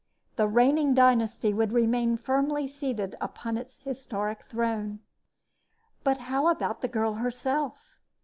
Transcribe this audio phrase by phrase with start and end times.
[0.35, 5.01] The reigning dynasty would remain firmly seated upon its historic throne.
[6.03, 7.99] But how about the girl herself?